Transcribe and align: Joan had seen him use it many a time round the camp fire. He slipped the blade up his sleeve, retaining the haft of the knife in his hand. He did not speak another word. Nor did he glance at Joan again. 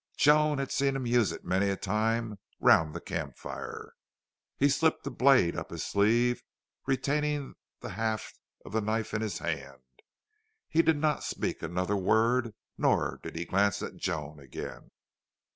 Joan 0.17 0.57
had 0.57 0.71
seen 0.71 0.95
him 0.95 1.05
use 1.05 1.31
it 1.31 1.45
many 1.45 1.69
a 1.69 1.77
time 1.77 2.39
round 2.59 2.95
the 2.95 2.99
camp 2.99 3.37
fire. 3.37 3.93
He 4.57 4.67
slipped 4.67 5.03
the 5.03 5.11
blade 5.11 5.55
up 5.55 5.69
his 5.69 5.85
sleeve, 5.85 6.41
retaining 6.87 7.53
the 7.81 7.89
haft 7.89 8.39
of 8.65 8.71
the 8.71 8.81
knife 8.81 9.13
in 9.13 9.21
his 9.21 9.37
hand. 9.37 9.83
He 10.67 10.81
did 10.81 10.97
not 10.97 11.23
speak 11.23 11.61
another 11.61 11.95
word. 11.97 12.55
Nor 12.79 13.19
did 13.21 13.35
he 13.35 13.45
glance 13.45 13.83
at 13.83 13.97
Joan 13.97 14.39
again. 14.39 14.89